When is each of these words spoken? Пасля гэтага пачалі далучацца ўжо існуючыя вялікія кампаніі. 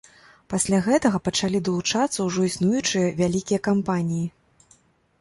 Пасля 0.53 0.79
гэтага 0.87 1.19
пачалі 1.27 1.61
далучацца 1.69 2.19
ўжо 2.31 2.49
існуючыя 2.49 3.15
вялікія 3.23 3.59
кампаніі. 3.71 4.27